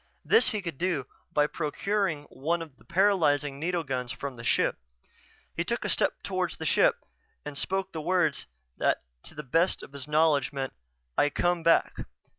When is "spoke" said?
7.55-7.91